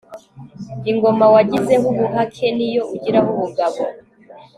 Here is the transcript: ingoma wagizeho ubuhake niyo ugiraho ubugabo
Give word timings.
ingoma 0.91 1.25
wagizeho 1.33 1.85
ubuhake 1.93 2.45
niyo 2.57 2.83
ugiraho 2.93 3.29
ubugabo 3.35 3.81